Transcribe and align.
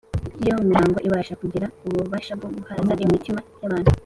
iyo 0.43 0.53
mihango 0.69 0.97
ibasha 1.07 1.33
kugira 1.41 1.65
ububasha 1.87 2.31
bwo 2.37 2.47
guhaza 2.55 2.91
imitima 3.05 3.39
y’abantu. 3.61 3.89